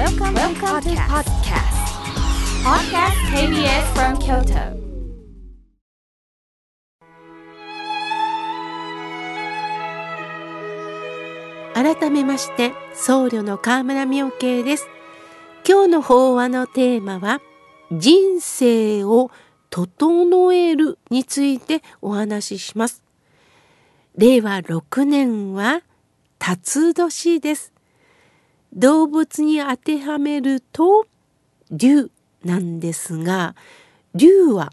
[0.00, 1.76] Welcome, Welcome to podcast.
[2.64, 4.80] Podcast KBS from Kyoto.
[11.74, 14.88] 改めまして僧侶の河村明慶です
[15.68, 17.42] 今日の法話のテーマは
[17.92, 19.30] 人生を
[19.68, 23.02] 整えるについてお話しします
[24.16, 25.82] 令和6年は
[26.38, 27.74] 辰年です
[28.72, 31.06] 動物に当てはめると
[31.70, 32.10] 竜
[32.44, 33.54] なんですが
[34.14, 34.72] 竜は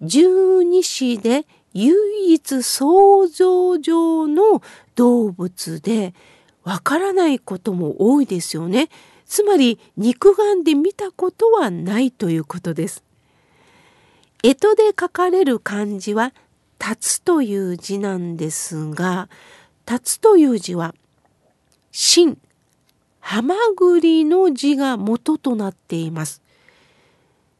[0.00, 4.62] 十二支で唯一想像上の
[4.94, 6.14] 動物で
[6.64, 8.88] わからないことも多いですよね。
[9.26, 13.04] つまり肉眼で見たことはないということです。
[14.42, 16.32] 干支で書かれる漢字は
[16.80, 19.28] 「立つ」という字なんですが
[19.88, 20.94] 「立つ」という字は
[21.92, 22.38] 「真」
[23.26, 26.42] 「はまぐり」の字が元となっています。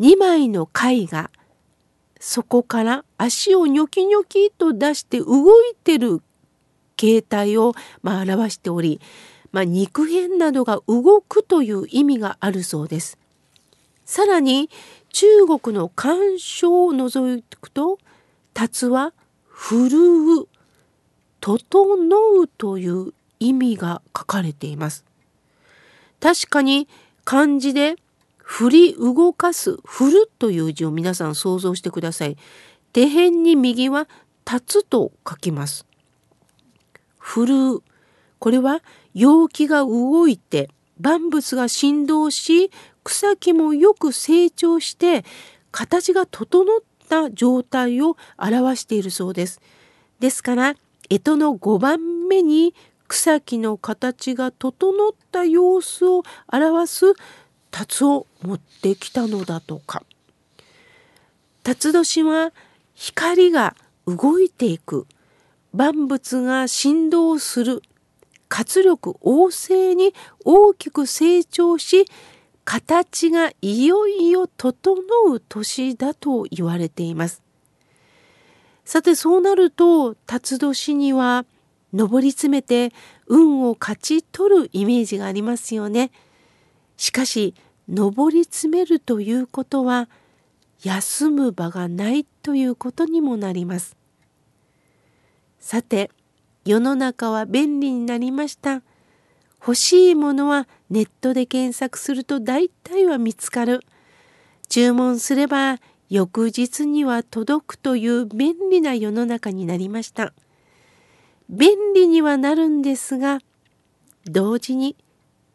[0.00, 1.30] 2枚の貝が
[2.18, 6.22] そこから足をニョキニョキと出して動いてる
[6.96, 9.02] 形態を、まあ、表しており、
[9.52, 13.18] まあ、肉片などが動くという意味があるそうです。
[14.06, 14.70] さらに
[15.10, 17.98] 中国の漢書を除くと
[18.54, 19.12] 「達」は
[19.46, 19.98] 「振る
[20.40, 20.48] う」
[21.42, 25.09] 「整う」という意味が書かれています。
[26.20, 26.88] 確かに
[27.24, 27.96] 漢字で
[28.50, 32.36] 「振り動かす振るという字を皆さん想像してください。
[32.92, 34.08] 手辺に右は
[34.44, 35.86] 立つと書きます。
[37.16, 37.82] 振る。
[38.40, 38.82] これは
[39.14, 42.72] 陽気が動いて万物が振動し
[43.04, 45.24] 草木もよく成長して
[45.70, 49.60] 形が整った状態を表しているそうです。
[50.18, 50.74] ですから
[51.08, 52.74] 干支の5番目に
[53.10, 57.06] 草木の形が整った様子を表す
[57.72, 60.04] 辰を持ってきたのだとか。
[61.64, 62.52] 辰年は
[62.94, 63.74] 光が
[64.06, 65.08] 動いていく。
[65.72, 67.82] 万物が振動する。
[68.48, 72.06] 活力旺盛に大きく成長し
[72.64, 74.94] 形がいよいよ整
[75.26, 77.42] う年だと言われています。
[78.84, 81.44] さてそうなると辰年には
[81.92, 82.92] 上り詰めて
[83.26, 86.10] 運を勝ち取るイメージがありますよね。
[86.96, 87.54] しかし
[87.88, 90.08] 上り詰めるということは
[90.82, 93.96] 休む場がないということにもなります。
[95.58, 96.10] さて
[96.64, 98.82] 世の中は便利になりました。
[99.60, 103.80] 欲しいものはネットで検索すると大体は見つかる。
[104.68, 105.78] 注文すれば
[106.08, 110.32] 翌日には届くという便利な世の中になりました。
[111.50, 113.40] 便利にはなるんですが
[114.24, 114.94] 同時に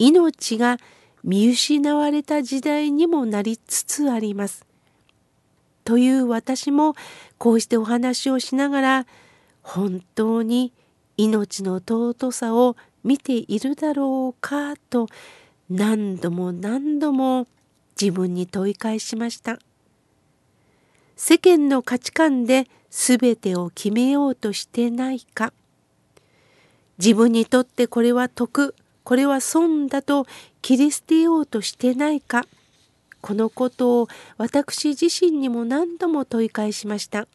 [0.00, 0.78] 命が
[1.22, 4.66] 見失われた時代にもなりつつあります。
[5.84, 6.96] という私も
[7.38, 9.06] こうしてお話をしながら
[9.62, 10.72] 本当に
[11.16, 15.06] 命の尊さを見ているだろうかと
[15.70, 17.46] 何度も何度も
[18.00, 19.60] 自分に問い返しました。
[21.14, 25.52] 世間の価値観で全てを決めようとしてないか
[26.98, 28.74] 自分にとってこれは得
[29.04, 30.26] これは損だと
[30.62, 32.44] 切り捨てようとしてないか。
[33.20, 37.28] このことを私自身にも何度も問い返しました。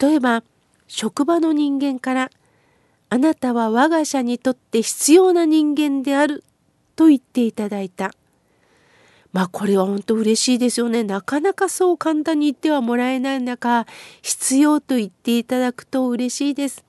[0.00, 0.42] 例えば
[0.88, 2.30] 職場の人間から
[3.10, 6.42] 「あなたは我が社にとって必要な人間である」
[6.96, 8.12] と言っていただいた。
[9.32, 11.04] まあこれは本当嬉しいですよね。
[11.04, 13.86] なかなかそう簡単に言ってはもらえない中
[14.22, 16.85] 必要と言っていただくと嬉しいです。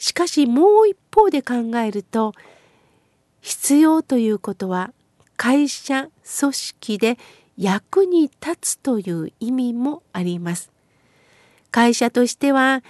[0.00, 2.32] しかしもう一方で考えると
[3.42, 4.92] 必要ということは
[5.36, 6.08] 会社
[6.40, 7.18] 組織で
[7.58, 10.72] 役に立つという意味もあります。
[11.70, 12.82] 会社としては、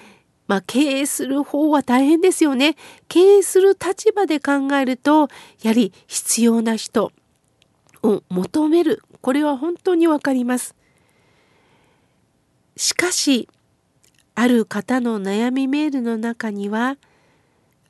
[0.46, 2.76] まあ、経営する方は大変ですよね。
[3.08, 5.28] 経営する立場で考えると
[5.62, 7.12] やはり必要な人
[8.04, 10.76] を求めるこれは本当にわかります。
[12.76, 13.48] しかし
[14.40, 16.96] ある方の悩みメールの中には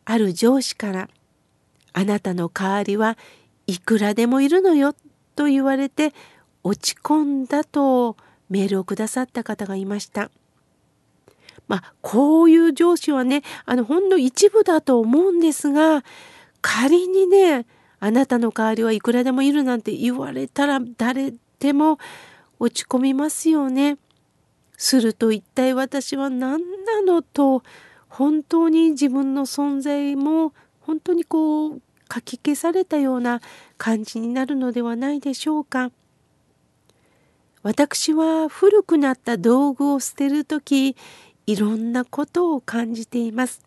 [0.04, 1.08] ある上司から
[1.94, 3.16] 「あなたの代わりは
[3.68, 4.96] いくらでもいるのよ」
[5.36, 6.12] と言われて
[6.64, 8.16] 落ち込んだと
[8.48, 10.32] メールをくださった方がいました。
[11.68, 16.02] まあこういう上司はねあのほんの一部だと思うんですが
[16.62, 17.64] 仮にね
[18.00, 22.00] あなたの代わりはいくらでもいるなんて言われたら誰でも
[22.58, 23.98] 落ち込みますよね。
[24.80, 27.62] すると一体私は何なのと
[28.08, 33.42] 本当に自分の存在も本当にこうかき消されたような
[33.76, 35.92] 感じになるのではないでしょうか。
[37.62, 40.96] 私は古くなった道具を捨てる時
[41.46, 43.62] いろんなことを感じています。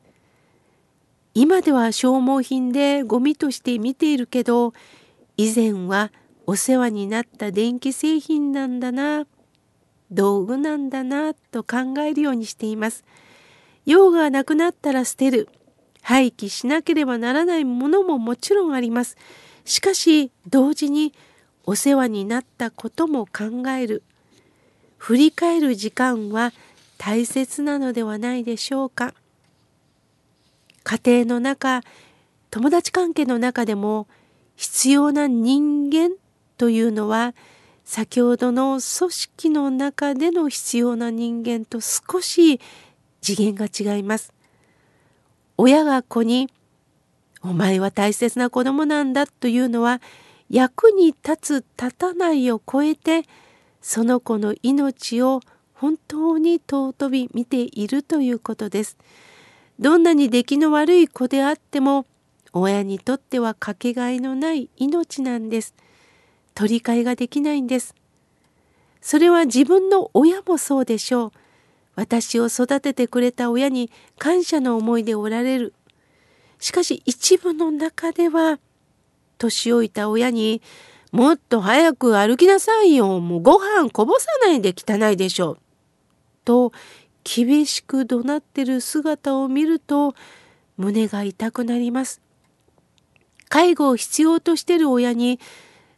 [1.36, 4.74] 今では消耗品でゴミとして見ているけど
[5.38, 6.12] 以前は
[6.48, 9.28] お世話になった電気製品なんだな
[10.14, 13.04] 道具なんだなと考えるようにしています。
[13.86, 15.50] 用がなくなったら捨てる
[16.02, 19.18] 廃棄しなければならないものももちろんあります。
[19.66, 21.14] しかし同時に
[21.66, 24.04] お世話になったことも考える
[24.98, 26.52] 振り返る時間は
[26.98, 29.14] 大切なのではないでしょうか
[30.84, 31.82] 家庭の中
[32.50, 34.08] 友達関係の中でも
[34.56, 36.12] 必要な人間
[36.58, 37.34] というのは
[37.84, 42.60] 先ほどの組織の中での必要な人間と少し
[43.22, 44.34] 次元が違います。
[45.58, 46.50] 親が子に
[47.44, 50.02] 「お前は大切な子供なんだ」というのは
[50.50, 53.26] 役に立つ立たないを超えて
[53.82, 55.42] その子の命を
[55.74, 58.98] 本当に尊び見ているということです。
[59.80, 62.06] どんなに出来の悪い子であっても
[62.54, 65.74] 親にとってはかけがえのない命なんです。
[66.56, 67.96] 取り替えができないんです。
[69.02, 71.32] それは自分の親もそうでしょう。
[71.96, 75.74] 私を育ててくれた親に感謝の思いでおられる。
[76.60, 78.60] しかし一部の中では
[79.38, 80.62] 年老いた親に
[81.12, 83.20] もっと早く歩きなさいよ。
[83.20, 85.58] もうご飯こぼさないで汚いでしょう。
[86.46, 86.72] と
[87.24, 90.16] 厳しく怒鳴ってる姿を見ると
[90.78, 92.22] 胸が痛くなります。
[93.50, 95.40] 介護を必要としてる親に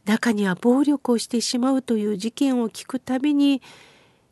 [0.06, 3.62] 中には暴力をしてしまうという事件を聞くたびに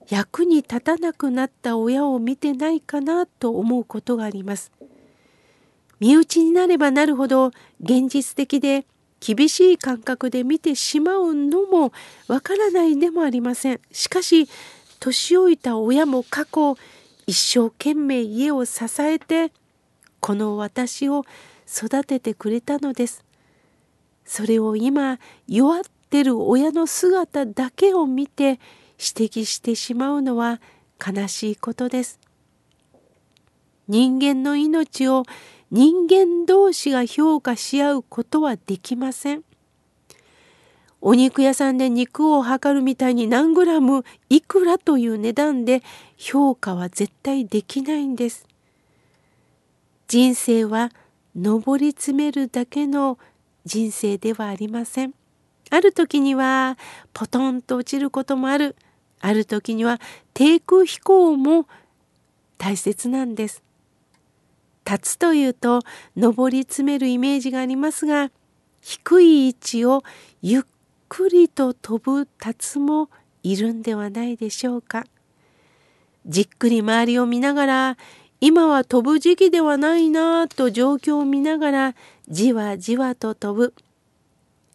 [0.10, 4.72] 役に立たなくなった親を見てないかなと思うことがあります。
[6.00, 8.86] 身内になればなるほど現実的で
[9.20, 11.94] 厳しい感覚で見てしまうのも
[12.28, 13.80] わからないでもありません。
[13.92, 14.50] しかし
[15.00, 16.76] 年老いた親も過去
[17.26, 19.52] 一生懸命家を支えて
[20.20, 21.26] この私を
[21.68, 23.24] 育ててくれたのです。
[24.26, 28.60] それを今弱ってる親の姿だけを見て
[28.98, 30.62] 指摘してしまうのは
[31.06, 32.20] 悲しいことです。
[33.88, 35.24] 人間の命を
[35.72, 39.44] 人間同士が評価し合うことはできません。
[41.02, 45.84] お肉屋さんで肉を測るみたいに何グラムいくらという値段で
[46.16, 48.48] 評価は絶対できないんです。
[50.08, 50.92] 人生は
[51.36, 53.18] 上り詰めるだけの
[53.66, 55.14] 人生ではありません。
[55.70, 56.78] ある時には
[57.14, 58.76] ポトンと落ちることもある。
[59.20, 60.02] ある時には
[60.34, 61.68] 低空飛行も
[62.58, 63.64] 大切なんです。
[64.86, 65.82] 立つというと
[66.16, 68.32] 上り詰めるイメージがありますが
[68.82, 70.04] 低い位置を
[70.42, 70.64] ゆっ
[71.08, 73.10] くりと飛ぶ立つも
[73.44, 75.06] いるんではないでしょうか。
[76.26, 77.98] じっくり周りを見ながら
[78.46, 81.96] 今は飛ぶ時期ではないなぁと状況を見ながら
[82.28, 83.74] じわじわと飛ぶ。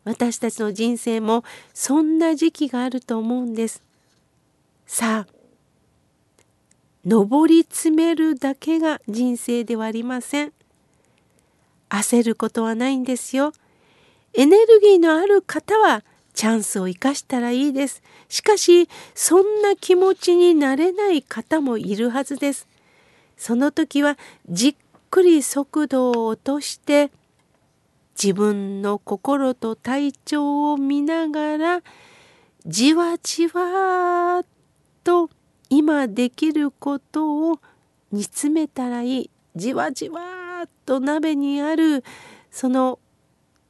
[0.04, 1.44] 私たちの人生も
[1.74, 3.82] そんな時期があると思うんです。
[4.86, 5.32] さあ、
[7.04, 10.54] 上り詰めるだけが人生ではありません。
[11.90, 13.52] 焦ることはないんですよ。
[14.32, 18.02] エネルギーのある方はチャンスを生かしたらいいです。
[18.30, 22.67] しかし、そんな気持ちになれない方もいるはずです。
[23.38, 24.18] その時は
[24.50, 24.74] じっ
[25.10, 27.10] くり速度を落として
[28.22, 31.82] 自分の心と体調を見ながら
[32.66, 34.42] じわじわ
[35.04, 35.30] と
[35.70, 37.60] 今できることを
[38.10, 42.02] 煮詰めたらいいじわじわっと鍋にある
[42.50, 42.98] その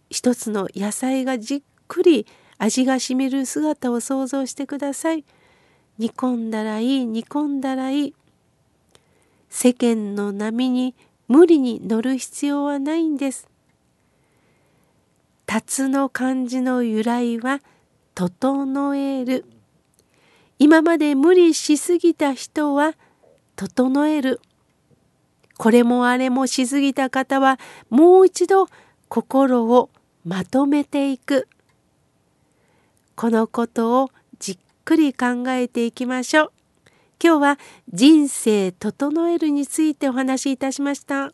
[0.09, 5.25] 一つの野菜がじっくり味がしみる姿を想像してください。
[5.99, 8.15] 煮込んだらいい煮込んだらいい
[9.51, 10.95] 世間の波に
[11.27, 13.49] 無理に乗る必要はないんです。
[15.47, 17.61] 辰の漢字の由来は
[18.15, 19.45] 「整える」。
[20.59, 22.95] 今まで無理しすぎた人は
[23.57, 24.41] 整える。
[25.57, 27.59] これもあれもしすぎた方は
[27.91, 28.69] もう一度
[29.09, 29.91] 心を
[30.25, 31.49] まとめていく。
[33.17, 36.58] このことをじっくり考えていきましょう。
[37.23, 37.59] 今日は
[37.93, 41.33] 人生整えるについてお話しいたしました。